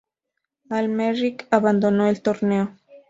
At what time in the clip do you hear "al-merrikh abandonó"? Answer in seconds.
0.71-2.07